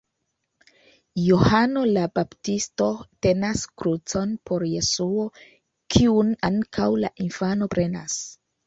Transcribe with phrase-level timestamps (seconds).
[1.25, 2.87] Johano la Baptisto
[3.27, 5.29] tenas krucon por Jesuo,
[5.97, 8.23] kiun ankaŭ la infano prenas.